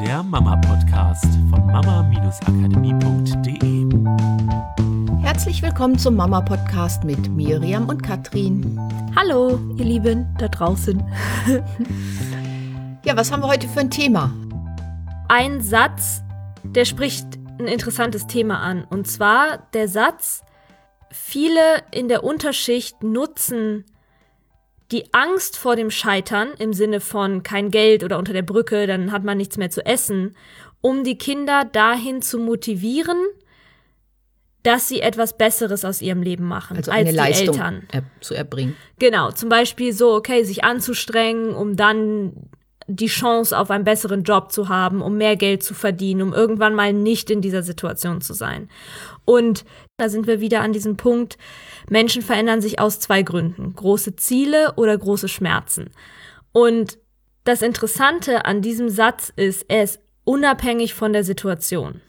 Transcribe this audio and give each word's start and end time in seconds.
der 0.00 0.22
Mama-Podcast 0.22 1.24
von 1.48 1.66
mama-akademie.de. 1.66 3.86
Herzlich 5.22 5.62
willkommen 5.62 5.98
zum 5.98 6.16
Mama-Podcast 6.16 7.04
mit 7.04 7.30
Miriam 7.30 7.88
und 7.88 8.02
Katrin. 8.02 8.78
Hallo, 9.16 9.58
ihr 9.78 9.86
Lieben 9.86 10.26
da 10.38 10.48
draußen. 10.48 11.02
ja, 13.04 13.16
was 13.16 13.32
haben 13.32 13.42
wir 13.42 13.48
heute 13.48 13.68
für 13.68 13.80
ein 13.80 13.90
Thema? 13.90 14.30
Ein 15.28 15.62
Satz, 15.62 16.22
der 16.62 16.84
spricht 16.84 17.26
ein 17.58 17.66
interessantes 17.66 18.26
Thema 18.26 18.60
an. 18.60 18.84
Und 18.84 19.06
zwar 19.06 19.66
der 19.72 19.88
Satz, 19.88 20.44
viele 21.10 21.82
in 21.90 22.08
der 22.08 22.22
Unterschicht 22.22 23.02
nutzen 23.02 23.86
die 24.92 25.12
Angst 25.12 25.56
vor 25.56 25.76
dem 25.76 25.90
Scheitern 25.90 26.50
im 26.58 26.72
Sinne 26.72 27.00
von 27.00 27.42
kein 27.42 27.70
Geld 27.70 28.04
oder 28.04 28.18
unter 28.18 28.32
der 28.32 28.42
Brücke, 28.42 28.86
dann 28.86 29.12
hat 29.12 29.24
man 29.24 29.36
nichts 29.36 29.56
mehr 29.56 29.70
zu 29.70 29.84
essen, 29.84 30.36
um 30.80 31.02
die 31.02 31.18
Kinder 31.18 31.64
dahin 31.64 32.22
zu 32.22 32.38
motivieren, 32.38 33.18
dass 34.62 34.88
sie 34.88 35.00
etwas 35.00 35.36
Besseres 35.36 35.84
aus 35.84 36.02
ihrem 36.02 36.22
Leben 36.22 36.44
machen 36.44 36.76
also 36.76 36.90
als 36.90 37.08
die 37.08 37.14
Leistung 37.14 37.54
Eltern. 37.54 37.88
Er 37.92 38.02
zu 38.20 38.34
erbringen. 38.34 38.76
Genau, 38.98 39.30
zum 39.30 39.48
Beispiel 39.48 39.92
so, 39.92 40.14
okay, 40.14 40.42
sich 40.42 40.64
anzustrengen, 40.64 41.54
um 41.54 41.76
dann 41.76 42.50
die 42.88 43.06
Chance 43.06 43.56
auf 43.58 43.70
einen 43.70 43.84
besseren 43.84 44.22
Job 44.22 44.52
zu 44.52 44.68
haben, 44.68 45.02
um 45.02 45.16
mehr 45.16 45.36
Geld 45.36 45.62
zu 45.62 45.74
verdienen, 45.74 46.22
um 46.22 46.32
irgendwann 46.32 46.74
mal 46.74 46.92
nicht 46.92 47.30
in 47.30 47.40
dieser 47.40 47.62
Situation 47.62 48.20
zu 48.20 48.32
sein. 48.32 48.68
Und 49.24 49.64
da 49.96 50.08
sind 50.08 50.26
wir 50.26 50.40
wieder 50.40 50.60
an 50.60 50.72
diesem 50.72 50.96
Punkt, 50.96 51.36
Menschen 51.88 52.22
verändern 52.22 52.60
sich 52.60 52.78
aus 52.78 53.00
zwei 53.00 53.22
Gründen, 53.22 53.74
große 53.74 54.16
Ziele 54.16 54.74
oder 54.76 54.96
große 54.96 55.28
Schmerzen. 55.28 55.90
Und 56.52 56.98
das 57.44 57.62
Interessante 57.62 58.44
an 58.44 58.62
diesem 58.62 58.88
Satz 58.88 59.32
ist, 59.34 59.66
er 59.68 59.82
ist 59.82 60.00
unabhängig 60.24 60.94
von 60.94 61.12
der 61.12 61.24
Situation. 61.24 62.00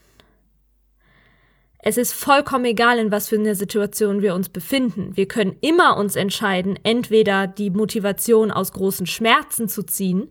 Es 1.80 1.98
ist 1.98 2.14
vollkommen 2.14 2.66
egal, 2.66 2.98
in 2.98 3.12
was 3.12 3.30
für 3.30 3.38
einer 3.38 3.56
Situation 3.56 4.22
wir 4.22 4.36
uns 4.36 4.50
befinden. 4.50 5.16
Wir 5.16 5.28
können 5.28 5.56
immer 5.62 5.96
uns 5.96 6.16
entscheiden, 6.16 6.78
entweder 6.84 7.48
die 7.48 7.70
Motivation 7.70 8.52
aus 8.52 8.74
großen 8.74 9.06
Schmerzen 9.06 9.70
zu 9.70 9.84
ziehen. 9.84 10.30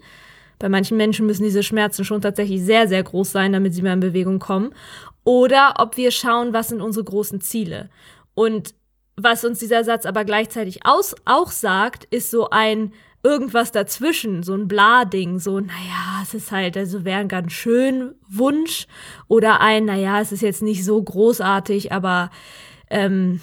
Bei 0.58 0.68
manchen 0.68 0.96
Menschen 0.96 1.26
müssen 1.26 1.44
diese 1.44 1.62
Schmerzen 1.62 2.04
schon 2.04 2.20
tatsächlich 2.22 2.62
sehr, 2.62 2.88
sehr 2.88 3.02
groß 3.02 3.30
sein, 3.32 3.52
damit 3.52 3.74
sie 3.74 3.82
mal 3.82 3.92
in 3.92 4.00
Bewegung 4.00 4.38
kommen. 4.38 4.70
Oder 5.24 5.74
ob 5.78 5.96
wir 5.96 6.10
schauen, 6.10 6.52
was 6.52 6.68
sind 6.68 6.80
unsere 6.80 7.04
großen 7.04 7.40
Ziele. 7.40 7.90
Und 8.34 8.74
was 9.16 9.44
uns 9.44 9.58
dieser 9.58 9.82
Satz 9.84 10.06
aber 10.06 10.24
gleichzeitig 10.24 10.86
aus, 10.86 11.14
auch 11.24 11.50
sagt, 11.50 12.04
ist 12.04 12.30
so 12.30 12.50
ein 12.50 12.92
irgendwas 13.22 13.72
dazwischen, 13.72 14.42
so 14.44 14.54
ein 14.54 14.68
Bla-Ding, 14.68 15.40
so, 15.40 15.58
naja, 15.58 16.20
es 16.22 16.32
ist 16.32 16.52
halt, 16.52 16.76
also 16.76 17.04
wäre 17.04 17.18
ein 17.20 17.28
ganz 17.28 17.52
schön 17.52 18.14
Wunsch 18.28 18.86
oder 19.26 19.60
ein, 19.60 19.84
naja, 19.86 20.20
es 20.20 20.30
ist 20.32 20.42
jetzt 20.42 20.62
nicht 20.62 20.84
so 20.84 21.02
großartig, 21.02 21.90
aber 21.92 22.30
ähm, 22.88 23.40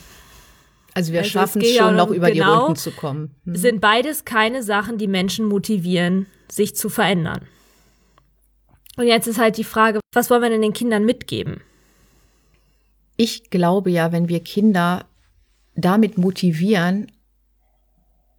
Also 0.93 1.11
wir 1.11 1.19
Also 1.19 1.31
schaffen 1.31 1.61
es 1.61 1.75
schon 1.75 1.95
noch- 1.97 2.11
über 2.11 2.27
die 2.31 2.39
genau. 2.39 2.61
Runden 2.65 2.75
zu 2.77 2.91
kommen. 2.91 3.31
Hm. 3.45 3.55
sind 3.55 3.81
beides 3.81 4.23
keine 4.25 4.63
Sachen, 4.63 4.97
die 4.97 5.07
Menschen 5.07 5.45
motivieren, 5.47 6.27
sich 6.55 6.75
zu 6.75 6.89
verändern. 6.89 7.47
Und 8.95 9.07
jetzt 9.07 9.27
ist 9.27 9.39
halt 9.39 9.57
die 9.57 9.63
Frage, 9.63 9.99
was 10.13 10.29
wollen 10.29 10.41
wir 10.41 10.49
denn 10.49 10.61
den 10.61 10.73
Kindern 10.73 11.05
mitgeben? 11.05 11.61
Ich 13.17 13.49
glaube 13.49 13.89
ja, 13.91 14.11
wenn 14.11 14.29
wir 14.29 14.39
Kinder 14.39 15.05
damit 15.75 16.17
motivieren, 16.17 17.11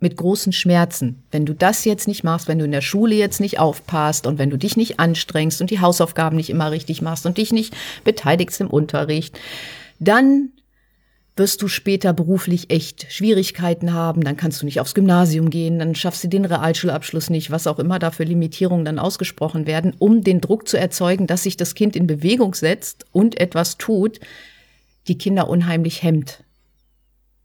mit 0.05 0.17
großen 0.19 0.53
Schmerzen. 0.53 1.25
Wenn 1.31 1.47
du 1.47 1.55
das 1.55 1.87
jetzt 1.87 2.07
nicht 2.07 2.25
machst, 2.25 2.47
wenn 2.47 2.59
du 2.59 2.67
in 2.67 2.73
der 2.73 2.83
Schule 2.83 3.15
jetzt 3.15 3.41
nicht 3.41 3.59
aufpasst 3.59 4.27
und 4.27 4.39
wenn 4.39 4.51
du 4.51 4.59
dich 4.59 4.77
nicht 4.77 5.01
anstrengst 5.01 5.63
und 5.63 5.71
die 5.71 5.81
Hausaufgaben 5.81 6.37
nicht 6.37 6.51
immer 6.51 6.71
richtig 6.71 7.01
machst 7.01 7.25
und 7.25 7.39
dich 7.39 7.53
nicht 7.53 7.75
beteiligst 8.05 8.61
im 8.61 8.69
Unterricht, 8.69 9.41
dann 9.99 10.51
wirst 11.37 11.63
du 11.63 11.69
später 11.69 12.13
beruflich 12.13 12.71
echt 12.71 13.13
Schwierigkeiten 13.13 13.93
haben, 13.93 14.23
dann 14.23 14.37
kannst 14.37 14.63
du 14.63 14.67
nicht 14.67 14.79
aufs 14.79 14.95
Gymnasium 14.95 15.51
gehen, 15.51 15.81
dann 15.81 15.97
schaffst 15.97 16.23
du 16.23 16.29
den 16.29 16.45
Realschulabschluss 16.45 17.29
nicht, 17.29 17.51
was 17.51 17.67
auch 17.67 17.81
immer 17.81 17.99
da 17.99 18.13
für 18.13 18.23
Limitierungen 18.23 18.85
dann 18.85 19.01
ausgesprochen 19.01 19.67
werden, 19.67 19.95
um 19.99 20.23
den 20.23 20.41
Druck 20.41 20.69
zu 20.69 20.79
erzeugen, 20.79 21.27
dass 21.27 21.43
sich 21.43 21.57
das 21.57 21.75
Kind 21.75 21.97
in 21.97 22.07
Bewegung 22.07 22.55
setzt 22.55 23.07
und 23.11 23.41
etwas 23.41 23.79
tut, 23.79 24.21
die 25.09 25.19
Kinder 25.19 25.49
unheimlich 25.49 26.03
hemmt. 26.03 26.45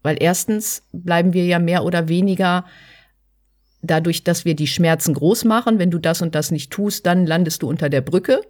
Weil 0.03 0.17
erstens 0.19 0.83
bleiben 0.91 1.33
wir 1.33 1.45
ja 1.45 1.59
mehr 1.59 1.83
oder 1.83 2.07
weniger 2.07 2.65
dadurch, 3.81 4.23
dass 4.23 4.45
wir 4.45 4.55
die 4.55 4.67
Schmerzen 4.67 5.13
groß 5.13 5.45
machen. 5.45 5.79
Wenn 5.79 5.91
du 5.91 5.97
das 5.97 6.21
und 6.21 6.35
das 6.35 6.51
nicht 6.51 6.71
tust, 6.71 7.05
dann 7.05 7.25
landest 7.25 7.63
du 7.63 7.69
unter 7.69 7.89
der 7.89 8.01
Brücke 8.01 8.41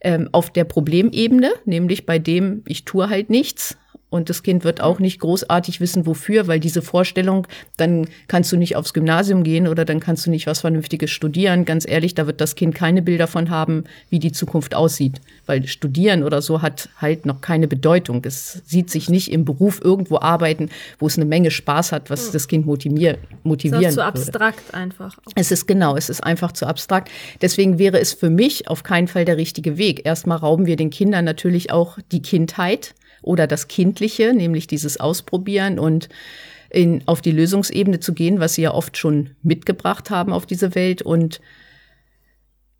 ähm, 0.00 0.28
auf 0.32 0.50
der 0.50 0.64
Problemebene, 0.64 1.52
nämlich 1.64 2.06
bei 2.06 2.18
dem, 2.18 2.62
ich 2.66 2.84
tue 2.84 3.08
halt 3.08 3.30
nichts. 3.30 3.76
Und 4.10 4.28
das 4.28 4.42
Kind 4.42 4.64
wird 4.64 4.80
auch 4.80 4.98
nicht 4.98 5.20
großartig 5.20 5.80
wissen, 5.80 6.04
wofür, 6.04 6.48
weil 6.48 6.58
diese 6.58 6.82
Vorstellung, 6.82 7.46
dann 7.76 8.08
kannst 8.26 8.50
du 8.50 8.56
nicht 8.56 8.74
aufs 8.74 8.92
Gymnasium 8.92 9.44
gehen 9.44 9.68
oder 9.68 9.84
dann 9.84 10.00
kannst 10.00 10.26
du 10.26 10.30
nicht 10.30 10.48
was 10.48 10.60
Vernünftiges 10.60 11.10
studieren. 11.10 11.64
Ganz 11.64 11.88
ehrlich, 11.88 12.14
da 12.14 12.26
wird 12.26 12.40
das 12.40 12.56
Kind 12.56 12.74
keine 12.74 13.02
Bilder 13.02 13.28
von 13.28 13.50
haben, 13.50 13.84
wie 14.10 14.18
die 14.18 14.32
Zukunft 14.32 14.74
aussieht. 14.74 15.20
Weil 15.46 15.66
studieren 15.68 16.24
oder 16.24 16.42
so 16.42 16.60
hat 16.60 16.88
halt 16.98 17.24
noch 17.24 17.40
keine 17.40 17.68
Bedeutung. 17.68 18.22
Es 18.24 18.62
sieht 18.66 18.90
sich 18.90 19.08
nicht 19.08 19.30
im 19.30 19.44
Beruf 19.44 19.80
irgendwo 19.82 20.18
arbeiten, 20.18 20.70
wo 20.98 21.06
es 21.06 21.16
eine 21.16 21.24
Menge 21.24 21.52
Spaß 21.52 21.92
hat, 21.92 22.10
was 22.10 22.32
das 22.32 22.48
Kind 22.48 22.66
motivier 22.66 23.18
motivieren 23.44 23.84
ist 23.84 23.94
zu 23.94 24.04
abstrakt 24.04 24.74
einfach. 24.74 25.16
Es 25.36 25.52
ist 25.52 25.66
genau, 25.66 25.96
es 25.96 26.10
ist 26.10 26.22
einfach 26.22 26.52
zu 26.52 26.66
abstrakt. 26.66 27.10
Deswegen 27.40 27.78
wäre 27.78 28.00
es 28.00 28.12
für 28.12 28.30
mich 28.30 28.68
auf 28.68 28.82
keinen 28.82 29.06
Fall 29.06 29.24
der 29.24 29.36
richtige 29.36 29.78
Weg. 29.78 30.04
Erstmal 30.04 30.38
rauben 30.38 30.66
wir 30.66 30.76
den 30.76 30.90
Kindern 30.90 31.24
natürlich 31.24 31.70
auch 31.70 31.98
die 32.10 32.22
Kindheit 32.22 32.94
oder 33.22 33.46
das 33.46 33.68
Kindliche, 33.68 34.32
nämlich 34.32 34.66
dieses 34.66 34.98
Ausprobieren 35.00 35.78
und 35.78 36.08
in, 36.70 37.02
auf 37.06 37.20
die 37.20 37.32
Lösungsebene 37.32 38.00
zu 38.00 38.14
gehen, 38.14 38.40
was 38.40 38.54
sie 38.54 38.62
ja 38.62 38.72
oft 38.72 38.96
schon 38.96 39.30
mitgebracht 39.42 40.10
haben 40.10 40.32
auf 40.32 40.46
diese 40.46 40.74
Welt 40.74 41.02
und 41.02 41.40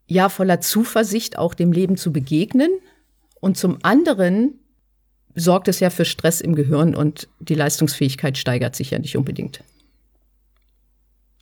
ja, 0.07 0.29
voller 0.29 0.61
Zuversicht 0.61 1.39
auch 1.39 1.55
dem 1.55 1.73
Leben 1.73 1.97
zu 1.97 2.13
begegnen. 2.13 2.71
Und 3.41 3.57
zum 3.57 3.79
anderen 3.83 4.59
sorgt 5.35 5.69
es 5.69 5.81
ja 5.81 5.91
für 5.91 6.05
Stress 6.05 6.41
im 6.41 6.55
Gehirn 6.55 6.95
und 6.95 7.29
die 7.39 7.55
Leistungsfähigkeit 7.55 8.37
steigert 8.37 8.75
sich 8.75 8.91
ja 8.91 8.99
nicht 8.99 9.17
unbedingt. 9.17 9.63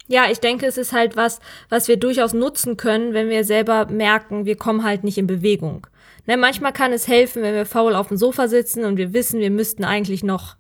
Ja, 0.07 0.31
ich 0.31 0.41
denke, 0.41 0.67
es 0.67 0.79
ist 0.79 0.93
halt 0.93 1.17
was, 1.17 1.41
was 1.69 1.89
wir 1.89 1.99
durchaus 1.99 2.33
nutzen 2.33 2.77
können, 2.77 3.13
wenn 3.13 3.29
wir 3.29 3.45
selber 3.45 3.87
merken, 3.87 4.47
wir 4.47 4.57
kommen 4.57 4.83
halt 4.83 5.05
nicht 5.05 5.19
in 5.19 5.27
Bewegung. 5.27 5.87
Ne, 6.29 6.37
manchmal 6.37 6.75
kann 6.75 6.93
es 6.93 7.09
helfen, 7.09 7.43
wenn 7.43 7.55
wir 7.55 7.65
faul 7.65 7.95
auf 7.95 8.09
dem 8.09 8.19
Sofa 8.19 8.49
sitzen 8.49 8.85
und 8.85 8.99
wir 8.99 9.15
wissen, 9.15 9.41
wir 9.41 9.51
müssten 9.51 9.83
eigentlich 9.83 10.23
noch 10.23 10.57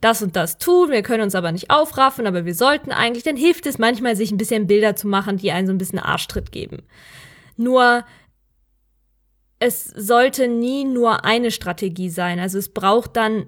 das 0.00 0.22
und 0.22 0.34
das 0.34 0.56
tun, 0.56 0.90
wir 0.90 1.02
können 1.02 1.22
uns 1.22 1.34
aber 1.34 1.52
nicht 1.52 1.70
aufraffen, 1.70 2.26
aber 2.26 2.46
wir 2.46 2.54
sollten 2.54 2.90
eigentlich, 2.90 3.22
dann 3.22 3.36
hilft 3.36 3.66
es 3.66 3.76
manchmal, 3.76 4.16
sich 4.16 4.32
ein 4.32 4.38
bisschen 4.38 4.66
Bilder 4.66 4.96
zu 4.96 5.06
machen, 5.06 5.36
die 5.36 5.52
einen 5.52 5.66
so 5.66 5.74
ein 5.74 5.78
bisschen 5.78 5.98
Arschtritt 5.98 6.52
geben. 6.52 6.84
Nur, 7.58 8.04
es 9.58 9.84
sollte 9.84 10.48
nie 10.48 10.84
nur 10.84 11.26
eine 11.26 11.50
Strategie 11.50 12.08
sein. 12.08 12.40
Also 12.40 12.56
es 12.56 12.72
braucht 12.72 13.14
dann 13.18 13.46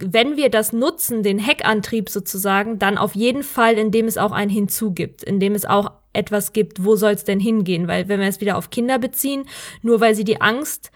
wenn 0.00 0.36
wir 0.36 0.50
das 0.50 0.72
nutzen, 0.72 1.22
den 1.22 1.38
Heckantrieb 1.38 2.08
sozusagen, 2.08 2.78
dann 2.78 2.98
auf 2.98 3.14
jeden 3.14 3.42
Fall, 3.42 3.74
indem 3.74 4.06
es 4.06 4.18
auch 4.18 4.32
ein 4.32 4.48
Hinzu 4.48 4.92
gibt, 4.92 5.22
indem 5.22 5.54
es 5.54 5.64
auch 5.64 5.92
etwas 6.12 6.52
gibt, 6.52 6.84
wo 6.84 6.96
soll 6.96 7.12
es 7.12 7.24
denn 7.24 7.40
hingehen? 7.40 7.88
Weil 7.88 8.08
wenn 8.08 8.20
wir 8.20 8.28
es 8.28 8.40
wieder 8.40 8.56
auf 8.56 8.70
Kinder 8.70 8.98
beziehen, 8.98 9.44
nur 9.82 10.00
weil 10.00 10.14
sie 10.14 10.24
die 10.24 10.40
Angst 10.40 10.90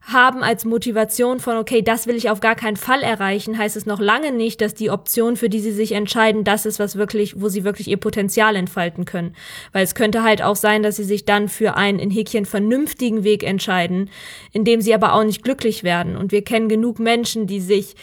haben 0.00 0.42
als 0.42 0.64
Motivation 0.64 1.38
von, 1.38 1.56
okay, 1.58 1.82
das 1.82 2.06
will 2.06 2.16
ich 2.16 2.30
auf 2.30 2.40
gar 2.40 2.54
keinen 2.54 2.76
Fall 2.76 3.02
erreichen, 3.02 3.58
heißt 3.58 3.76
es 3.76 3.84
noch 3.84 4.00
lange 4.00 4.32
nicht, 4.32 4.60
dass 4.60 4.74
die 4.74 4.90
Option, 4.90 5.36
für 5.36 5.48
die 5.48 5.60
sie 5.60 5.72
sich 5.72 5.92
entscheiden, 5.92 6.44
das 6.44 6.66
ist, 6.66 6.78
was 6.78 6.96
wirklich, 6.96 7.40
wo 7.40 7.48
sie 7.48 7.64
wirklich 7.64 7.88
ihr 7.88 7.98
Potenzial 7.98 8.56
entfalten 8.56 9.04
können. 9.04 9.34
Weil 9.72 9.84
es 9.84 9.94
könnte 9.94 10.22
halt 10.22 10.42
auch 10.42 10.56
sein, 10.56 10.82
dass 10.82 10.96
sie 10.96 11.04
sich 11.04 11.24
dann 11.24 11.48
für 11.48 11.76
einen 11.76 11.98
in 11.98 12.10
Häkchen 12.10 12.46
vernünftigen 12.46 13.22
Weg 13.22 13.42
entscheiden, 13.42 14.08
in 14.52 14.64
dem 14.64 14.80
sie 14.80 14.94
aber 14.94 15.12
auch 15.12 15.24
nicht 15.24 15.42
glücklich 15.42 15.84
werden. 15.84 16.16
Und 16.16 16.32
wir 16.32 16.42
kennen 16.42 16.68
genug 16.68 16.98
Menschen, 16.98 17.46
die 17.46 17.60
sich 17.60 17.94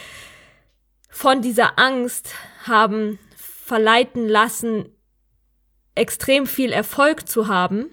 von 1.16 1.40
dieser 1.40 1.78
Angst 1.78 2.34
haben 2.66 3.18
verleiten 3.36 4.28
lassen, 4.28 4.84
extrem 5.94 6.44
viel 6.46 6.72
Erfolg 6.72 7.26
zu 7.26 7.48
haben 7.48 7.86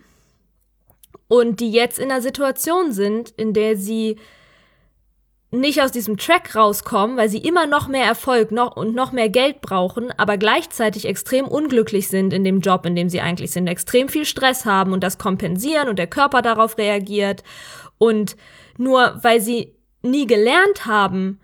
und 1.30 1.62
die 1.62 1.72
jetzt 1.72 2.00
in 2.00 2.12
einer 2.12 2.22
Situation 2.22 2.92
sind, 2.92 3.30
in 3.30 3.54
der 3.54 3.78
sie 3.78 4.18
nicht 5.52 5.82
aus 5.82 5.94
diesem 5.94 6.18
Track 6.18 6.54
rauskommen, 6.54 7.16
weil 7.16 7.30
sie 7.30 7.38
immer 7.38 7.66
noch 7.66 7.88
mehr 7.88 8.04
Erfolg 8.04 8.52
noch 8.52 8.76
und 8.76 8.94
noch 8.94 9.14
mehr 9.14 9.30
Geld 9.30 9.62
brauchen, 9.62 10.12
aber 10.18 10.36
gleichzeitig 10.36 11.06
extrem 11.06 11.48
unglücklich 11.48 12.10
sind 12.10 12.34
in 12.34 12.44
dem 12.44 12.60
Job, 12.60 12.86
in 12.86 12.94
dem 12.94 13.08
sie 13.08 13.22
eigentlich 13.22 13.52
sind, 13.52 13.68
extrem 13.68 14.10
viel 14.10 14.26
Stress 14.26 14.66
haben 14.66 14.92
und 14.92 15.02
das 15.02 15.18
kompensieren 15.18 15.88
und 15.88 15.98
der 15.98 16.08
Körper 16.08 16.42
darauf 16.42 16.78
reagiert 16.78 17.42
und 17.98 18.36
nur 18.78 19.18
weil 19.24 19.40
sie 19.40 19.78
nie 20.02 20.28
gelernt 20.28 20.86
haben, 20.86 21.40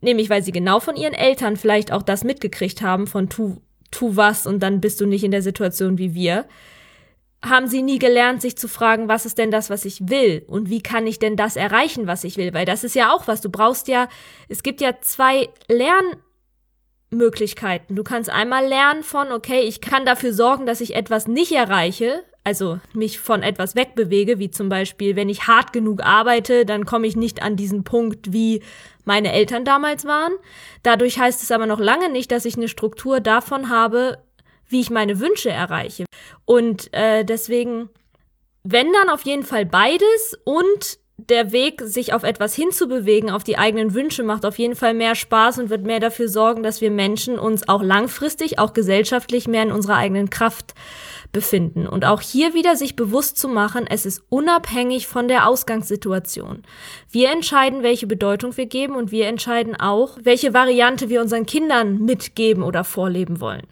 nämlich 0.00 0.30
weil 0.30 0.42
sie 0.42 0.52
genau 0.52 0.80
von 0.80 0.96
ihren 0.96 1.14
Eltern 1.14 1.56
vielleicht 1.56 1.92
auch 1.92 2.02
das 2.02 2.24
mitgekriegt 2.24 2.82
haben 2.82 3.06
von 3.06 3.28
tu 3.28 3.56
tu 3.90 4.16
was 4.16 4.46
und 4.46 4.60
dann 4.62 4.80
bist 4.80 5.00
du 5.00 5.06
nicht 5.06 5.24
in 5.24 5.32
der 5.32 5.42
Situation 5.42 5.98
wie 5.98 6.14
wir, 6.14 6.46
haben 7.42 7.66
sie 7.68 7.82
nie 7.82 7.98
gelernt, 7.98 8.40
sich 8.42 8.56
zu 8.56 8.68
fragen, 8.68 9.08
was 9.08 9.26
ist 9.26 9.38
denn 9.38 9.50
das, 9.50 9.70
was 9.70 9.84
ich 9.84 10.08
will? 10.08 10.44
Und 10.46 10.68
wie 10.68 10.82
kann 10.82 11.06
ich 11.06 11.18
denn 11.18 11.36
das 11.36 11.56
erreichen, 11.56 12.06
was 12.06 12.22
ich 12.24 12.36
will? 12.36 12.52
Weil 12.52 12.66
das 12.66 12.84
ist 12.84 12.94
ja 12.94 13.14
auch 13.14 13.26
was. 13.28 13.40
Du 13.40 13.48
brauchst 13.50 13.88
ja, 13.88 14.08
es 14.48 14.62
gibt 14.62 14.82
ja 14.82 15.00
zwei 15.00 15.48
Lernmöglichkeiten. 17.10 17.96
Du 17.96 18.04
kannst 18.04 18.28
einmal 18.28 18.66
lernen 18.66 19.02
von, 19.02 19.32
okay, 19.32 19.60
ich 19.60 19.80
kann 19.80 20.04
dafür 20.04 20.34
sorgen, 20.34 20.66
dass 20.66 20.82
ich 20.82 20.94
etwas 20.94 21.28
nicht 21.28 21.52
erreiche, 21.52 22.22
also 22.44 22.80
mich 22.94 23.20
von 23.20 23.42
etwas 23.42 23.74
wegbewege, 23.74 24.38
wie 24.38 24.50
zum 24.50 24.68
Beispiel, 24.68 25.14
wenn 25.16 25.28
ich 25.28 25.46
hart 25.46 25.72
genug 25.72 26.02
arbeite, 26.02 26.64
dann 26.64 26.86
komme 26.86 27.06
ich 27.06 27.16
nicht 27.16 27.42
an 27.42 27.56
diesen 27.56 27.84
Punkt, 27.84 28.32
wie 28.32 28.62
meine 29.04 29.32
Eltern 29.32 29.64
damals 29.64 30.04
waren. 30.04 30.32
Dadurch 30.82 31.18
heißt 31.18 31.42
es 31.42 31.50
aber 31.50 31.66
noch 31.66 31.80
lange 31.80 32.10
nicht, 32.10 32.32
dass 32.32 32.44
ich 32.44 32.56
eine 32.56 32.68
Struktur 32.68 33.20
davon 33.20 33.68
habe, 33.68 34.18
wie 34.68 34.80
ich 34.80 34.90
meine 34.90 35.20
Wünsche 35.20 35.50
erreiche. 35.50 36.04
Und 36.44 36.92
äh, 36.94 37.24
deswegen, 37.24 37.90
wenn 38.62 38.92
dann 38.92 39.10
auf 39.10 39.22
jeden 39.22 39.42
Fall 39.42 39.66
beides 39.66 40.38
und 40.44 40.98
der 41.28 41.52
Weg, 41.52 41.82
sich 41.82 42.14
auf 42.14 42.22
etwas 42.22 42.54
hinzubewegen, 42.54 43.30
auf 43.30 43.44
die 43.44 43.58
eigenen 43.58 43.94
Wünsche, 43.94 44.22
macht 44.22 44.46
auf 44.46 44.58
jeden 44.58 44.74
Fall 44.74 44.94
mehr 44.94 45.14
Spaß 45.14 45.58
und 45.58 45.70
wird 45.70 45.84
mehr 45.84 46.00
dafür 46.00 46.28
sorgen, 46.28 46.62
dass 46.62 46.80
wir 46.80 46.90
Menschen 46.90 47.38
uns 47.38 47.68
auch 47.68 47.82
langfristig, 47.82 48.58
auch 48.58 48.72
gesellschaftlich 48.72 49.46
mehr 49.46 49.64
in 49.64 49.72
unserer 49.72 49.96
eigenen 49.96 50.30
Kraft 50.30 50.74
befinden. 51.32 51.86
Und 51.86 52.04
auch 52.04 52.20
hier 52.20 52.54
wieder 52.54 52.76
sich 52.76 52.96
bewusst 52.96 53.38
zu 53.38 53.48
machen, 53.48 53.86
es 53.88 54.06
ist 54.06 54.22
unabhängig 54.28 55.06
von 55.06 55.28
der 55.28 55.46
Ausgangssituation. 55.46 56.62
Wir 57.10 57.30
entscheiden, 57.30 57.82
welche 57.82 58.06
Bedeutung 58.06 58.56
wir 58.56 58.66
geben 58.66 58.96
und 58.96 59.10
wir 59.10 59.26
entscheiden 59.26 59.76
auch, 59.76 60.18
welche 60.22 60.54
Variante 60.54 61.08
wir 61.08 61.20
unseren 61.20 61.46
Kindern 61.46 61.98
mitgeben 61.98 62.62
oder 62.62 62.84
vorleben 62.84 63.40
wollen. 63.40 63.66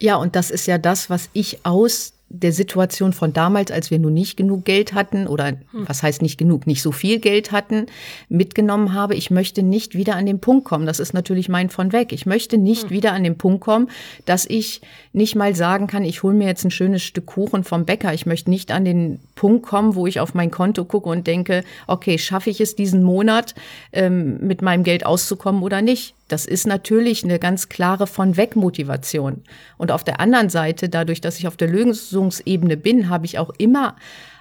Ja, 0.00 0.16
und 0.16 0.36
das 0.36 0.50
ist 0.50 0.66
ja 0.66 0.78
das, 0.78 1.10
was 1.10 1.28
ich 1.32 1.64
aus 1.64 2.12
der 2.30 2.52
Situation 2.52 3.12
von 3.12 3.32
damals, 3.32 3.70
als 3.70 3.90
wir 3.90 3.98
nun 3.98 4.12
nicht 4.12 4.36
genug 4.36 4.64
Geld 4.64 4.92
hatten 4.92 5.26
oder 5.26 5.48
hm. 5.48 5.86
was 5.86 6.02
heißt 6.02 6.20
nicht 6.20 6.38
genug, 6.38 6.66
nicht 6.66 6.82
so 6.82 6.92
viel 6.92 7.20
Geld 7.20 7.52
hatten, 7.52 7.86
mitgenommen 8.28 8.92
habe. 8.92 9.14
Ich 9.14 9.30
möchte 9.30 9.62
nicht 9.62 9.94
wieder 9.94 10.16
an 10.16 10.26
den 10.26 10.40
Punkt 10.40 10.66
kommen. 10.66 10.84
Das 10.84 11.00
ist 11.00 11.14
natürlich 11.14 11.48
mein 11.48 11.70
von 11.70 11.92
weg. 11.92 12.12
Ich 12.12 12.26
möchte 12.26 12.58
nicht 12.58 12.84
hm. 12.84 12.90
wieder 12.90 13.12
an 13.12 13.24
den 13.24 13.38
Punkt 13.38 13.60
kommen, 13.60 13.88
dass 14.26 14.44
ich 14.44 14.82
nicht 15.12 15.36
mal 15.36 15.54
sagen 15.54 15.86
kann, 15.86 16.04
ich 16.04 16.22
hole 16.22 16.34
mir 16.34 16.46
jetzt 16.46 16.64
ein 16.64 16.70
schönes 16.70 17.02
Stück 17.02 17.26
Kuchen 17.26 17.64
vom 17.64 17.84
Bäcker. 17.84 18.12
Ich 18.12 18.26
möchte 18.26 18.50
nicht 18.50 18.72
an 18.72 18.84
den 18.84 19.20
Punkt 19.38 19.64
kommen, 19.64 19.94
wo 19.94 20.08
ich 20.08 20.18
auf 20.18 20.34
mein 20.34 20.50
Konto 20.50 20.84
gucke 20.84 21.08
und 21.08 21.28
denke, 21.28 21.62
okay, 21.86 22.18
schaffe 22.18 22.50
ich 22.50 22.60
es 22.60 22.74
diesen 22.74 23.04
Monat 23.04 23.54
ähm, 23.92 24.38
mit 24.44 24.62
meinem 24.62 24.82
Geld 24.82 25.06
auszukommen 25.06 25.62
oder 25.62 25.80
nicht? 25.80 26.16
Das 26.26 26.44
ist 26.44 26.66
natürlich 26.66 27.22
eine 27.22 27.38
ganz 27.38 27.68
klare 27.68 28.08
von 28.08 28.36
weg 28.36 28.56
Motivation. 28.56 29.44
Und 29.76 29.92
auf 29.92 30.02
der 30.02 30.18
anderen 30.18 30.50
Seite, 30.50 30.88
dadurch, 30.88 31.20
dass 31.20 31.38
ich 31.38 31.46
auf 31.46 31.56
der 31.56 31.68
Lösungsebene 31.68 32.76
bin, 32.76 33.08
habe 33.08 33.26
ich 33.26 33.38
auch 33.38 33.50
immer 33.58 33.94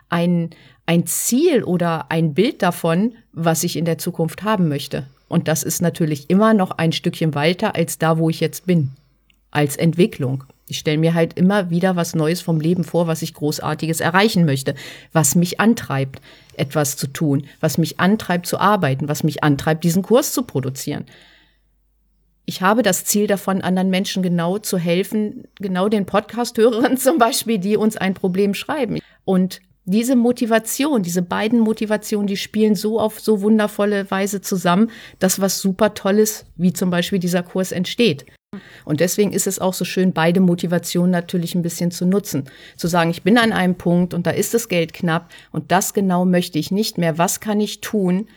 ein, 0.09 0.49
ein 0.87 1.05
Ziel 1.05 1.63
oder 1.63 2.09
ein 2.09 2.33
Bild 2.33 2.63
davon, 2.63 3.13
was 3.33 3.63
ich 3.63 3.75
in 3.75 3.85
der 3.85 3.99
Zukunft 3.99 4.41
haben 4.41 4.67
möchte. 4.67 5.05
Und 5.27 5.47
das 5.47 5.61
ist 5.61 5.79
natürlich 5.79 6.31
immer 6.31 6.55
noch 6.55 6.71
ein 6.71 6.91
Stückchen 6.91 7.35
weiter 7.35 7.75
als 7.75 7.99
da, 7.99 8.17
wo 8.17 8.31
ich 8.31 8.39
jetzt 8.39 8.65
bin. 8.65 8.89
Als 9.51 9.75
Entwicklung. 9.75 10.43
Ich 10.67 10.79
stelle 10.79 10.97
mir 10.97 11.13
halt 11.13 11.37
immer 11.37 11.69
wieder 11.69 11.95
was 11.95 12.15
Neues 12.15 12.41
vom 12.41 12.59
Leben 12.59 12.83
vor, 12.83 13.07
was 13.07 13.21
ich 13.21 13.33
großartiges 13.33 13.99
erreichen 13.99 14.45
möchte, 14.45 14.75
was 15.13 15.35
mich 15.35 15.59
antreibt, 15.59 16.21
etwas 16.55 16.97
zu 16.97 17.07
tun, 17.07 17.47
was 17.59 17.77
mich 17.77 17.99
antreibt 17.99 18.47
zu 18.47 18.59
arbeiten, 18.59 19.07
was 19.07 19.23
mich 19.23 19.43
antreibt, 19.43 19.83
diesen 19.83 20.03
Kurs 20.03 20.33
zu 20.33 20.43
produzieren 20.43 21.05
ich 22.49 22.61
habe 22.61 22.81
das 22.81 23.03
Ziel 23.03 23.27
davon, 23.27 23.61
anderen 23.61 23.89
Menschen 23.89 24.23
genau 24.23 24.57
zu 24.57 24.77
helfen, 24.77 25.43
genau 25.59 25.89
den 25.89 26.05
Podcast-Hörerinnen 26.05 26.97
zum 26.97 27.17
Beispiel, 27.17 27.59
die 27.59 27.75
uns 27.75 27.97
ein 27.97 28.13
Problem 28.13 28.53
schreiben. 28.53 28.99
Und 29.25 29.59
diese 29.83 30.15
Motivation, 30.15 31.03
diese 31.03 31.21
beiden 31.21 31.59
Motivationen, 31.59 32.25
die 32.25 32.37
spielen 32.37 32.75
so 32.75 33.01
auf 33.01 33.19
so 33.19 33.41
wundervolle 33.41 34.09
Weise 34.09 34.39
zusammen, 34.39 34.91
dass 35.19 35.41
was 35.41 35.61
super 35.61 35.93
Tolles, 35.93 36.45
wie 36.55 36.71
zum 36.71 36.89
Beispiel 36.89 37.19
dieser 37.19 37.43
Kurs 37.43 37.73
entsteht. 37.73 38.25
Und 38.85 39.01
deswegen 39.01 39.33
ist 39.33 39.47
es 39.47 39.59
auch 39.59 39.73
so 39.73 39.83
schön, 39.83 40.13
beide 40.13 40.39
Motivationen 40.39 41.11
natürlich 41.11 41.53
ein 41.55 41.61
bisschen 41.61 41.91
zu 41.91 42.05
nutzen. 42.05 42.45
Zu 42.77 42.87
sagen, 42.87 43.09
ich 43.09 43.23
bin 43.23 43.37
an 43.37 43.51
einem 43.51 43.75
Punkt 43.75 44.13
und 44.13 44.25
da 44.25 44.31
ist 44.31 44.53
das 44.53 44.69
Geld 44.69 44.93
knapp 44.93 45.29
und 45.51 45.71
das 45.71 45.93
genau 45.93 46.23
möchte 46.23 46.57
ich 46.57 46.71
nicht 46.71 46.97
mehr. 46.97 47.17
Was 47.17 47.41
kann 47.41 47.59
ich 47.59 47.81
tun, 47.81 48.27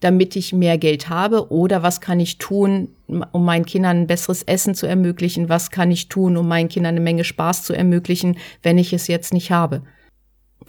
damit 0.00 0.36
ich 0.36 0.52
mehr 0.52 0.76
Geld 0.76 1.08
habe? 1.08 1.50
Oder 1.50 1.82
was 1.82 2.02
kann 2.02 2.20
ich 2.20 2.36
tun, 2.36 2.90
um 3.06 3.44
meinen 3.46 3.64
Kindern 3.64 4.02
ein 4.02 4.06
besseres 4.06 4.42
Essen 4.42 4.74
zu 4.74 4.86
ermöglichen? 4.86 5.48
Was 5.48 5.70
kann 5.70 5.90
ich 5.90 6.08
tun, 6.08 6.36
um 6.36 6.46
meinen 6.46 6.68
Kindern 6.68 6.94
eine 6.94 7.00
Menge 7.00 7.24
Spaß 7.24 7.62
zu 7.62 7.72
ermöglichen, 7.72 8.36
wenn 8.62 8.76
ich 8.76 8.92
es 8.92 9.06
jetzt 9.06 9.32
nicht 9.32 9.50
habe? 9.50 9.82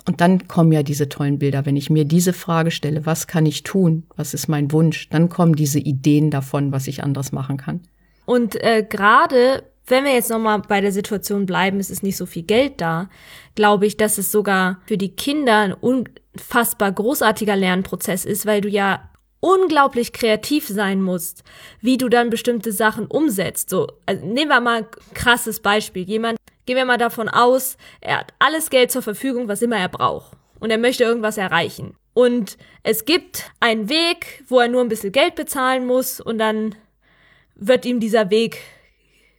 Und 0.08 0.22
dann 0.22 0.48
kommen 0.48 0.72
ja 0.72 0.84
diese 0.84 1.10
tollen 1.10 1.40
Bilder. 1.40 1.66
Wenn 1.66 1.76
ich 1.76 1.90
mir 1.90 2.06
diese 2.06 2.32
Frage 2.32 2.72
stelle, 2.72 3.06
was 3.06 3.28
kann 3.28 3.46
ich 3.46 3.64
tun? 3.64 4.04
Was 4.16 4.34
ist 4.34 4.48
mein 4.48 4.72
Wunsch? 4.72 5.10
Dann 5.10 5.28
kommen 5.28 5.56
diese 5.56 5.80
Ideen 5.80 6.32
davon, 6.32 6.72
was 6.72 6.88
ich 6.88 7.04
anders 7.04 7.34
machen 7.34 7.58
kann. 7.58 7.82
Und 8.28 8.62
äh, 8.62 8.86
gerade 8.88 9.64
wenn 9.88 10.04
wir 10.04 10.14
jetzt 10.14 10.30
nochmal 10.30 10.62
bei 10.68 10.82
der 10.82 10.92
Situation 10.92 11.46
bleiben, 11.46 11.80
es 11.80 11.90
ist 11.90 12.04
nicht 12.04 12.18
so 12.18 12.26
viel 12.26 12.44
Geld 12.44 12.82
da, 12.82 13.10
glaube 13.56 13.86
ich, 13.86 13.96
dass 13.96 14.18
es 14.18 14.32
sogar 14.32 14.82
für 14.86 14.98
die 14.98 15.16
Kinder 15.16 15.60
ein 15.60 15.74
unfassbar 15.74 16.92
großartiger 16.92 17.56
Lernprozess 17.56 18.26
ist, 18.26 18.46
weil 18.46 18.60
du 18.60 18.68
ja 18.68 19.10
unglaublich 19.40 20.12
kreativ 20.12 20.68
sein 20.68 21.02
musst, 21.02 21.44
wie 21.80 21.98
du 21.98 22.10
dann 22.10 22.30
bestimmte 22.30 22.74
Sachen 22.74 23.08
umsetzt. 23.08 23.70
So, 23.70 23.88
also 24.06 24.26
nehmen 24.26 24.50
wir 24.50 24.60
mal 24.60 24.80
ein 24.80 24.88
krasses 25.14 25.62
Beispiel. 25.62 26.04
Jemand, 26.04 26.38
gehen 26.66 26.76
wir 26.76 26.86
mal 26.86 26.98
davon 26.98 27.30
aus, 27.30 27.78
er 28.02 28.20
hat 28.20 28.34
alles 28.40 28.70
Geld 28.70 28.92
zur 28.92 29.04
Verfügung, 29.04 29.48
was 29.48 29.62
immer 29.62 29.78
er 29.78 29.90
braucht. 29.90 30.34
Und 30.60 30.70
er 30.70 30.80
möchte 30.80 31.06
irgendwas 31.06 31.38
erreichen. 31.38 31.96
Und 32.14 32.58
es 32.84 33.06
gibt 33.06 33.52
einen 33.62 33.90
Weg, 33.90 34.44
wo 34.50 34.60
er 34.60 34.68
nur 34.68 34.82
ein 34.82 34.90
bisschen 34.90 35.12
Geld 35.14 35.36
bezahlen 35.36 35.86
muss 35.86 36.20
und 36.20 36.40
dann 36.40 36.76
wird 37.60 37.86
ihm 37.86 38.00
dieser 38.00 38.30
Weg 38.30 38.58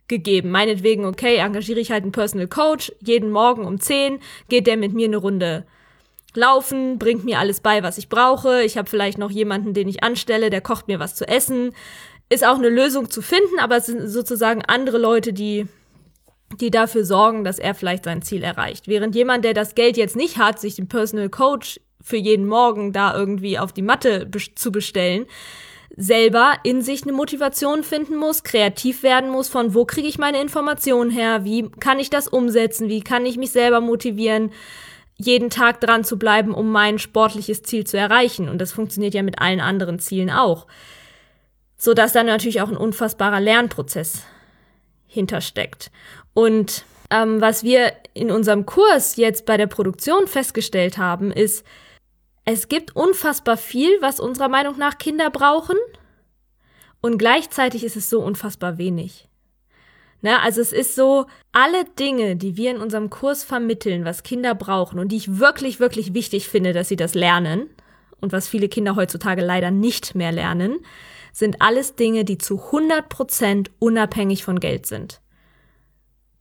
gegeben. 0.09 0.51
Meinetwegen, 0.51 1.05
okay, 1.05 1.37
engagiere 1.37 1.81
ich 1.81 1.91
halt 1.91 2.03
einen 2.03 2.13
Personal 2.13 2.49
Coach. 2.49 2.93
Jeden 3.01 3.31
Morgen 3.31 3.65
um 3.65 3.81
10 3.81 4.21
geht 4.49 4.67
der 4.67 4.77
mit 4.77 4.93
mir 4.95 5.07
eine 5.07 5.19
Runde 5.19 5.65
Laufen 6.35 6.99
bringt 6.99 7.25
mir 7.25 7.39
alles 7.39 7.61
bei, 7.61 7.83
was 7.83 7.99
ich 7.99 8.09
brauche. 8.09 8.63
Ich 8.63 8.77
habe 8.77 8.89
vielleicht 8.89 9.19
noch 9.19 9.31
jemanden, 9.31 9.75
den 9.75 9.89
ich 9.89 10.03
anstelle, 10.03 10.51
der 10.51 10.61
kocht 10.61 10.89
mir 10.89 10.99
was 10.99 11.15
zu 11.15 11.27
essen. 11.27 11.73
Ist 12.29 12.47
auch 12.47 12.59
eine 12.59 12.69
Lösung 12.69 13.11
zu 13.11 13.23
finden, 13.23 13.59
aber 13.59 13.79
es 13.79 13.87
sind 13.87 14.07
sozusagen 14.09 14.63
andere 14.65 14.99
Leute, 14.99 15.33
die, 15.33 15.67
die 16.61 16.71
dafür 16.71 17.05
sorgen, 17.05 17.45
dass 17.45 17.59
er 17.59 17.75
vielleicht 17.75 18.05
sein 18.05 18.23
Ziel 18.23 18.43
erreicht. 18.43 18.89
Während 18.89 19.15
jemand, 19.15 19.45
der 19.45 19.55
das 19.55 19.75
Geld 19.75 19.97
jetzt 19.97 20.17
nicht 20.17 20.37
hat, 20.37 20.61
sich 20.61 20.77
den 20.77 20.89
Personal 20.89 21.31
Coach 21.31 21.81
für 22.03 22.19
jeden 22.19 22.47
Morgen 22.47 22.93
da 22.93 23.17
irgendwie 23.17 23.59
auf 23.59 23.73
die 23.73 23.83
Matte 23.83 24.31
zu 24.55 24.71
bestellen, 24.71 25.27
selber 26.01 26.55
in 26.63 26.81
sich 26.81 27.03
eine 27.03 27.13
Motivation 27.13 27.83
finden 27.83 28.15
muss, 28.15 28.45
kreativ 28.45 29.03
werden 29.03 29.31
muss, 29.31 29.49
von 29.49 29.75
wo 29.75 29.85
kriege 29.85 30.07
ich 30.07 30.17
meine 30.17 30.41
Informationen 30.41 31.11
her, 31.11 31.45
wie 31.45 31.69
kann 31.81 31.99
ich 31.99 32.09
das 32.09 32.29
umsetzen, 32.29 32.89
wie 32.89 33.03
kann 33.03 33.27
ich 33.27 33.37
mich 33.37 33.51
selber 33.51 33.81
motivieren, 33.81 34.53
jeden 35.17 35.51
Tag 35.51 35.81
dran 35.81 36.05
zu 36.05 36.17
bleiben, 36.17 36.55
um 36.55 36.71
mein 36.71 37.01
sportliches 37.01 37.65
Ziel 37.65 37.85
zu 37.85 37.99
erreichen. 37.99 38.49
Und 38.49 38.59
das 38.59 38.71
funktioniert 38.71 39.13
ja 39.13 39.25
mit 39.25 39.41
allen 39.41 39.61
anderen 39.61 39.99
Zielen 39.99 40.31
auch. 40.31 40.69
So 41.77 41.95
dass 41.95 42.13
da 42.13 42.23
natürlich 42.23 42.61
auch 42.61 42.69
ein 42.69 42.77
unfassbarer 42.77 43.41
Lernprozess 43.41 44.23
hintersteckt. 45.09 45.91
Und 46.33 46.85
ähm, 47.11 47.41
was 47.41 47.65
wir 47.65 47.93
in 48.15 48.31
unserem 48.31 48.67
Kurs 48.67 49.17
jetzt 49.17 49.47
bei 49.47 49.57
der 49.57 49.67
Produktion 49.67 50.29
festgestellt 50.29 50.97
haben, 50.97 51.33
ist, 51.33 51.67
es 52.53 52.69
gibt 52.69 52.97
unfassbar 52.97 53.59
viel, 53.59 54.01
was 54.01 54.21
unserer 54.21 54.49
Meinung 54.49 54.79
nach 54.79 54.97
Kinder 54.97 55.29
brauchen. 55.29 55.77
Und 57.03 57.19
gleichzeitig 57.19 57.85
ist 57.85 57.97
es 57.97 58.09
so 58.09 58.21
unfassbar 58.21 58.79
wenig. 58.79 59.29
Ne, 60.23 60.41
also 60.41 60.61
es 60.61 60.73
ist 60.73 60.95
so, 60.95 61.27
alle 61.53 61.85
Dinge, 61.85 62.37
die 62.37 62.57
wir 62.57 62.71
in 62.71 62.79
unserem 62.79 63.11
Kurs 63.11 63.45
vermitteln, 63.45 64.05
was 64.05 64.23
Kinder 64.23 64.55
brauchen 64.55 64.99
und 64.99 65.13
die 65.13 65.17
ich 65.17 65.39
wirklich, 65.39 65.79
wirklich 65.79 66.15
wichtig 66.15 66.49
finde, 66.49 66.73
dass 66.73 66.89
sie 66.89 66.97
das 66.97 67.15
lernen 67.15 67.69
und 68.21 68.33
was 68.33 68.49
viele 68.49 68.69
Kinder 68.69 68.97
heutzutage 68.97 69.43
leider 69.43 69.71
nicht 69.71 70.15
mehr 70.15 70.33
lernen, 70.33 70.79
sind 71.33 71.61
alles 71.61 71.95
Dinge, 71.95 72.25
die 72.25 72.39
zu 72.39 72.59
100 72.59 73.09
Prozent 73.09 73.71
unabhängig 73.79 74.43
von 74.43 74.59
Geld 74.59 74.87
sind. 74.87 75.21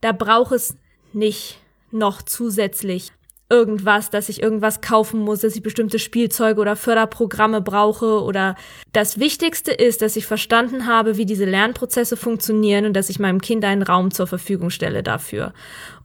Da 0.01 0.11
braucht 0.13 0.53
es 0.53 0.75
nicht 1.11 1.59
noch 1.91 2.21
zusätzlich 2.21 3.11
irgendwas, 3.49 4.09
dass 4.09 4.29
ich 4.29 4.41
irgendwas 4.43 4.81
kaufen 4.81 5.21
muss, 5.21 5.39
dass 5.39 5.55
ich 5.55 5.63
bestimmte 5.63 5.99
Spielzeuge 5.99 6.59
oder 6.59 6.75
Förderprogramme 6.75 7.61
brauche 7.61 8.21
oder 8.21 8.55
das 8.91 9.19
Wichtigste 9.19 9.71
ist, 9.71 10.01
dass 10.01 10.17
ich 10.17 10.25
verstanden 10.25 10.85
habe, 10.85 11.17
wie 11.17 11.25
diese 11.25 11.45
Lernprozesse 11.45 12.17
funktionieren 12.17 12.85
und 12.85 12.93
dass 12.93 13.09
ich 13.09 13.19
meinem 13.19 13.39
Kind 13.39 13.63
einen 13.63 13.83
Raum 13.83 14.11
zur 14.11 14.27
Verfügung 14.27 14.69
stelle 14.69 15.01
dafür. 15.01 15.53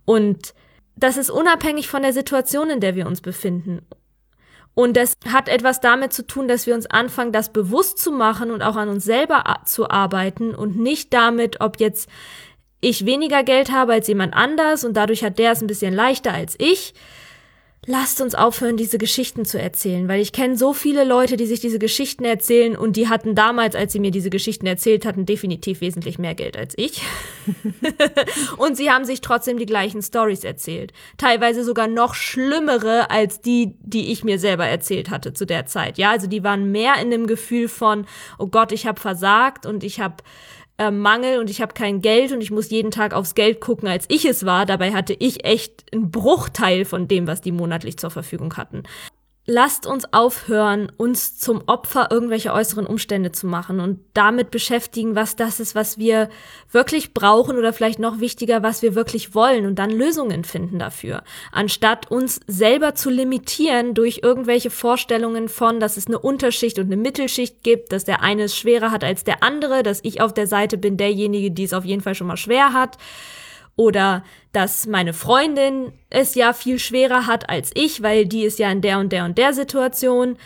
Und 0.05 0.55
das 0.95 1.17
ist 1.17 1.31
unabhängig 1.31 1.89
von 1.89 2.03
der 2.03 2.13
Situation, 2.13 2.71
in 2.71 2.81
der 2.81 2.95
wir 2.95 3.07
uns 3.07 3.21
befinden. 3.21 3.81
Und 4.75 4.97
das 4.97 5.15
hat 5.31 5.49
etwas 5.49 5.81
damit 5.81 6.13
zu 6.13 6.27
tun, 6.27 6.49
dass 6.49 6.67
wir 6.67 6.75
uns 6.75 6.87
anfangen, 6.87 7.33
das 7.33 7.53
bewusst 7.53 7.99
zu 7.99 8.11
machen 8.11 8.51
und 8.51 8.63
auch 8.63 8.77
an 8.77 8.89
uns 8.89 9.05
selber 9.05 9.45
zu 9.67 9.91
arbeiten 9.91 10.55
und 10.55 10.79
nicht 10.79 11.13
damit, 11.13 11.61
ob 11.61 11.79
jetzt 11.81 12.09
ich 12.81 13.05
weniger 13.05 13.43
Geld 13.43 13.71
habe 13.71 13.93
als 13.93 14.09
jemand 14.09 14.35
anders 14.35 14.85
und 14.85 14.97
dadurch 14.97 15.25
hat 15.25 15.39
der 15.39 15.53
es 15.53 15.61
ein 15.61 15.67
bisschen 15.67 15.95
leichter 15.95 16.33
als 16.33 16.57
ich 16.59 16.95
lasst 17.87 18.21
uns 18.21 18.37
aufhören, 18.37 18.77
diese 18.77 18.97
Geschichten 18.97 19.45
zu 19.45 19.61
erzählen, 19.61 20.07
weil 20.07 20.21
ich 20.21 20.31
kenne 20.31 20.57
so 20.57 20.73
viele 20.73 21.03
Leute, 21.03 21.37
die 21.37 21.47
sich 21.47 21.59
diese 21.59 21.81
Geschichten 21.81 22.25
erzählen 22.25 22.77
und 22.77 22.97
die 22.97 23.09
hatten 23.09 23.35
damals, 23.35 23.75
als 23.75 23.93
sie 23.93 23.99
mir 23.99 24.13
diese 24.13 24.31
Geschichten 24.31 24.67
erzählt 24.67 25.05
hatten, 25.05 25.27
definitiv 25.27 25.81
wesentlich 25.81 26.17
mehr 26.17 26.37
Geld 26.37 26.57
als 26.57 26.75
ich. 26.77 27.03
und 28.57 28.77
sie 28.77 28.91
haben 28.91 29.05
sich 29.05 29.21
trotzdem 29.21 29.59
die 29.59 29.67
gleichen 29.67 30.01
Stories 30.01 30.45
erzählt. 30.45 30.93
Teilweise 31.17 31.65
sogar 31.65 31.89
noch 31.89 32.15
schlimmere 32.15 33.11
als 33.11 33.41
die, 33.41 33.75
die 33.81 34.13
ich 34.13 34.23
mir 34.23 34.39
selber 34.39 34.67
erzählt 34.67 35.11
hatte 35.11 35.33
zu 35.33 35.45
der 35.45 35.67
Zeit. 35.67 35.99
Ja, 35.99 36.13
also 36.13 36.29
die 36.29 36.45
waren 36.45 36.71
mehr 36.71 36.95
in 37.03 37.11
dem 37.11 37.27
Gefühl 37.27 37.69
von, 37.69 38.07
oh 38.39 38.47
Gott, 38.47 38.71
ich 38.71 38.87
habe 38.87 39.01
versagt 39.01 39.67
und 39.67 39.83
ich 39.83 39.99
habe 39.99 40.23
äh, 40.79 40.91
Mangel 40.91 41.39
und 41.39 41.51
ich 41.51 41.61
habe 41.61 41.75
kein 41.75 42.01
Geld 42.01 42.33
und 42.33 42.41
ich 42.41 42.51
muss 42.51 42.71
jeden 42.71 42.91
Tag 42.91 43.15
aufs 43.15 43.35
Geld 43.35 43.61
gucken, 43.61 43.89
als 43.89 44.07
ich 44.09 44.25
es 44.25 44.45
war. 44.45 44.67
Dabei 44.67 44.93
hatte 44.93 45.15
ich 45.19 45.45
echt 45.45 45.93
einen 45.93 46.11
Bruchteil 46.11 46.85
von 46.85 47.09
dem, 47.09 47.27
was 47.27 47.41
die 47.41 47.53
monatlich 47.53 47.99
zur 47.99 48.11
Verfügung 48.11 48.57
hatten 48.57 48.83
lasst 49.45 49.87
uns 49.87 50.13
aufhören, 50.13 50.93
uns 50.97 51.37
zum 51.37 51.63
Opfer 51.67 52.09
irgendwelcher 52.13 52.55
äußeren 52.55 52.87
Umstände 52.87 53.33
zu 53.33 53.49
machen 53.49 53.81
und 53.81 53.99
damit 54.15 54.53
beschäftigen, 54.53 55.17
was 55.17 55.35
das 55.35 55.59
ist, 55.59 55.75
was 55.75 55.99
wir 55.99 56.29
wirklich 56.71 57.13
brauchen 57.13 57.59
oder 57.59 57.73
vielleicht 57.73 57.99
noch 57.99 58.21
wichtiger, 58.21 58.63
was 58.63 58.83
wir 58.83 58.95
wirklich 58.95 59.35
wollen 59.35 59.67
und 59.67 59.81
dann 59.81 59.91
Lösungen 59.91 60.45
finden 60.45 60.79
dafür, 60.79 61.25
anstatt 61.51 62.09
uns 62.09 62.39
selber 62.47 62.95
zu 62.95 63.11
limitieren 63.11 63.95
durch 63.95 64.21
irgendwelche 64.23 64.71
Vorstellungen 64.71 65.49
von, 65.49 65.81
dass 65.81 65.97
es 65.97 66.07
eine 66.07 66.21
Unterschicht 66.21 66.79
und 66.79 66.87
eine 66.87 66.97
Mittelschicht 66.97 67.65
gibt, 67.65 67.91
dass 67.91 68.05
der 68.05 68.23
eine 68.23 68.45
es 68.45 68.57
schwerer 68.57 68.93
hat 68.93 69.03
als 69.03 69.25
der 69.25 69.43
andere, 69.43 69.83
dass 69.83 70.01
ich 70.05 70.21
auf 70.21 70.33
der 70.33 70.47
Seite 70.47 70.79
bin 70.79 70.97
derjenige, 70.97 71.51
die 71.51 71.65
es 71.65 71.73
auf 71.73 71.85
jeden 71.85 72.03
Fall 72.03 72.15
schon 72.15 72.29
mal 72.29 72.37
schwer 72.37 72.73
hat 72.73 72.97
oder 73.77 74.25
dass 74.53 74.87
meine 74.87 75.13
Freundin 75.13 75.93
es 76.11 76.35
ja 76.35 76.53
viel 76.53 76.79
schwerer 76.79 77.27
hat 77.27 77.49
als 77.49 77.71
ich, 77.75 78.03
weil 78.03 78.27
die 78.27 78.45
ist 78.45 78.59
ja 78.59 78.71
in 78.71 78.81
der 78.81 78.99
und 78.99 79.13
der 79.13 79.25
und 79.25 79.39
der 79.39 79.53
Situation. 79.55 80.37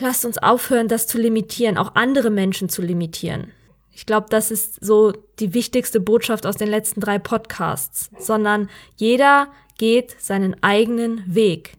Lasst 0.00 0.24
uns 0.24 0.38
aufhören, 0.38 0.88
das 0.88 1.06
zu 1.06 1.18
limitieren, 1.18 1.76
auch 1.76 1.94
andere 1.94 2.30
Menschen 2.30 2.68
zu 2.68 2.82
limitieren. 2.82 3.52
Ich 3.90 4.06
glaube, 4.06 4.26
das 4.30 4.50
ist 4.50 4.82
so 4.82 5.12
die 5.38 5.52
wichtigste 5.52 6.00
Botschaft 6.00 6.46
aus 6.46 6.56
den 6.56 6.68
letzten 6.68 7.00
drei 7.00 7.18
Podcasts, 7.18 8.10
sondern 8.18 8.70
jeder 8.96 9.48
geht 9.76 10.16
seinen 10.18 10.62
eigenen 10.62 11.22
Weg. 11.26 11.74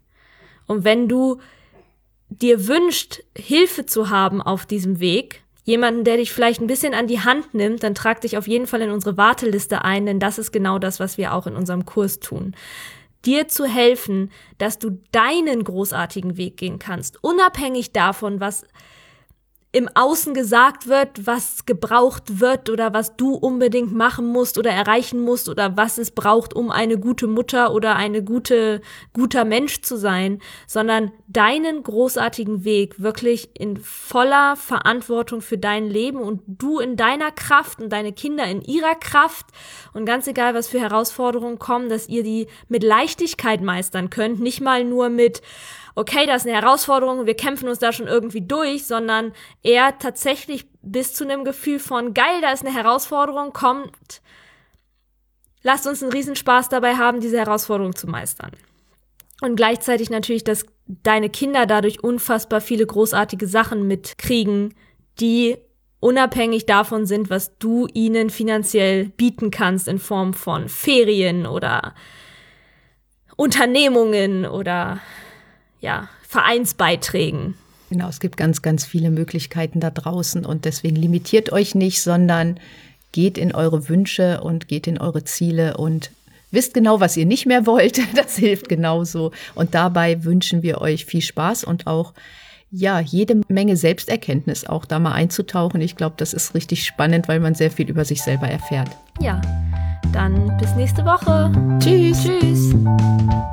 Und 0.67 0.83
wenn 0.83 1.09
du 1.09 1.39
dir 2.29 2.67
wünscht, 2.67 3.23
Hilfe 3.35 3.85
zu 3.85 4.09
haben 4.09 4.41
auf 4.41 4.65
diesem 4.65 4.99
Weg, 4.99 5.42
jemanden, 5.63 6.03
der 6.03 6.17
dich 6.17 6.31
vielleicht 6.31 6.61
ein 6.61 6.67
bisschen 6.67 6.93
an 6.93 7.07
die 7.07 7.21
Hand 7.21 7.53
nimmt, 7.53 7.83
dann 7.83 7.95
trag 7.95 8.21
dich 8.21 8.37
auf 8.37 8.47
jeden 8.47 8.67
Fall 8.67 8.81
in 8.81 8.91
unsere 8.91 9.17
Warteliste 9.17 9.83
ein, 9.83 10.05
denn 10.05 10.19
das 10.19 10.37
ist 10.37 10.51
genau 10.51 10.79
das, 10.79 10.99
was 10.99 11.17
wir 11.17 11.33
auch 11.33 11.47
in 11.47 11.55
unserem 11.55 11.85
Kurs 11.85 12.19
tun. 12.19 12.55
Dir 13.25 13.47
zu 13.47 13.65
helfen, 13.65 14.31
dass 14.57 14.79
du 14.79 14.99
deinen 15.13 15.63
großartigen 15.63 16.35
Weg 16.35 16.57
gehen 16.57 16.79
kannst, 16.79 17.23
unabhängig 17.23 17.93
davon, 17.93 18.41
was 18.41 18.65
im 19.75 19.89
Außen 19.91 20.35
gesagt 20.35 20.87
wird, 20.87 21.25
was 21.25 21.65
gebraucht 21.65 22.39
wird 22.39 22.69
oder 22.69 22.93
was 22.93 23.17
du 23.17 23.33
unbedingt 23.33 23.91
machen 23.91 24.27
musst 24.27 24.59
oder 24.59 24.69
erreichen 24.69 25.19
musst 25.19 25.49
oder 25.49 25.75
was 25.75 25.97
es 25.97 26.11
braucht, 26.11 26.55
um 26.55 26.69
eine 26.69 26.99
gute 26.99 27.25
Mutter 27.25 27.73
oder 27.73 27.95
eine 27.95 28.23
gute, 28.23 28.81
guter 29.13 29.45
Mensch 29.45 29.81
zu 29.81 29.97
sein, 29.97 30.39
sondern 30.67 31.11
deinen 31.27 31.81
großartigen 31.81 32.63
Weg 32.63 33.01
wirklich 33.01 33.49
in 33.59 33.77
voller 33.77 34.55
Verantwortung 34.57 35.41
für 35.41 35.57
dein 35.57 35.89
Leben 35.89 36.19
und 36.19 36.43
du 36.45 36.77
in 36.77 36.95
deiner 36.95 37.31
Kraft 37.31 37.81
und 37.81 37.89
deine 37.91 38.13
Kinder 38.13 38.45
in 38.45 38.61
ihrer 38.61 38.93
Kraft. 38.93 39.47
Und 39.93 40.05
ganz 40.05 40.27
egal, 40.27 40.53
was 40.53 40.67
für 40.67 40.79
Herausforderungen 40.79 41.57
kommen, 41.57 41.89
dass 41.89 42.07
ihr 42.07 42.21
die 42.21 42.45
mit 42.67 42.83
Leichtigkeit 42.83 43.63
meistern 43.63 44.11
könnt, 44.11 44.39
nicht 44.39 44.61
mal 44.61 44.83
nur 44.83 45.09
mit 45.09 45.41
okay, 45.95 46.25
das 46.25 46.43
ist 46.43 46.47
eine 46.47 46.61
Herausforderung, 46.61 47.25
wir 47.25 47.35
kämpfen 47.35 47.69
uns 47.69 47.79
da 47.79 47.91
schon 47.91 48.07
irgendwie 48.07 48.41
durch, 48.41 48.85
sondern 48.85 49.33
eher 49.61 49.97
tatsächlich 49.99 50.65
bis 50.81 51.13
zu 51.13 51.23
einem 51.23 51.43
Gefühl 51.43 51.79
von, 51.79 52.13
geil, 52.13 52.41
da 52.41 52.51
ist 52.51 52.65
eine 52.65 52.75
Herausforderung, 52.75 53.53
kommt, 53.53 54.21
lasst 55.61 55.87
uns 55.87 56.01
einen 56.01 56.11
Riesenspaß 56.11 56.69
dabei 56.69 56.95
haben, 56.95 57.19
diese 57.19 57.37
Herausforderung 57.37 57.95
zu 57.95 58.07
meistern. 58.07 58.51
Und 59.41 59.55
gleichzeitig 59.55 60.09
natürlich, 60.09 60.43
dass 60.43 60.65
deine 60.87 61.29
Kinder 61.29 61.65
dadurch 61.65 62.03
unfassbar 62.03 62.61
viele 62.61 62.85
großartige 62.85 63.47
Sachen 63.47 63.87
mitkriegen, 63.87 64.73
die 65.19 65.57
unabhängig 65.99 66.65
davon 66.65 67.05
sind, 67.05 67.29
was 67.29 67.57
du 67.59 67.87
ihnen 67.93 68.29
finanziell 68.29 69.05
bieten 69.05 69.51
kannst 69.51 69.87
in 69.87 69.99
Form 69.99 70.33
von 70.33 70.67
Ferien 70.67 71.45
oder 71.45 71.95
Unternehmungen 73.37 74.45
oder 74.45 74.99
ja, 75.83 76.07
Vereinsbeiträgen. 76.27 77.55
Genau, 77.89 78.07
es 78.07 78.19
gibt 78.19 78.37
ganz, 78.37 78.63
ganz 78.63 78.85
viele 78.85 79.11
Möglichkeiten 79.11 79.79
da 79.79 79.91
draußen 79.91 80.45
und 80.45 80.65
deswegen 80.65 80.95
limitiert 80.95 81.51
euch 81.51 81.75
nicht, 81.75 82.01
sondern 82.01 82.59
geht 83.11 83.37
in 83.37 83.53
eure 83.53 83.87
Wünsche 83.89 84.41
und 84.41 84.67
geht 84.67 84.87
in 84.87 84.97
eure 84.97 85.25
Ziele 85.25 85.77
und 85.77 86.09
wisst 86.49 86.73
genau, 86.73 87.01
was 87.01 87.17
ihr 87.17 87.27
nicht 87.27 87.45
mehr 87.45 87.67
wollt. 87.67 87.99
Das 88.15 88.37
hilft 88.37 88.69
genauso. 88.69 89.31
Und 89.53 89.75
dabei 89.75 90.23
wünschen 90.23 90.63
wir 90.63 90.79
euch 90.79 91.05
viel 91.05 91.21
Spaß 91.21 91.65
und 91.65 91.85
auch 91.85 92.13
ja, 92.71 92.99
jede 92.99 93.41
Menge 93.49 93.77
Selbsterkenntnis 93.77 94.65
auch 94.65 94.85
da 94.85 94.97
mal 94.97 95.11
einzutauchen. 95.11 95.81
Ich 95.81 95.95
glaube, 95.95 96.15
das 96.17 96.33
ist 96.33 96.55
richtig 96.55 96.85
spannend, 96.85 97.27
weil 97.27 97.39
man 97.39 97.53
sehr 97.53 97.69
viel 97.69 97.87
über 97.87 98.05
sich 98.05 98.23
selber 98.23 98.47
erfährt. 98.47 98.89
Ja, 99.19 99.39
dann 100.11 100.57
bis 100.57 100.73
nächste 100.75 101.05
Woche. 101.05 101.51
Tschüss. 101.79 102.23
Tschüss. 102.23 102.73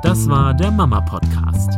Das 0.01 0.27
war 0.27 0.55
der 0.55 0.71
Mama 0.71 1.01
Podcast 1.01 1.77